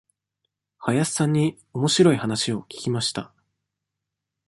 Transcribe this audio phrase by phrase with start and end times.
[0.79, 3.31] 林さんにおもしろい話を聞きました。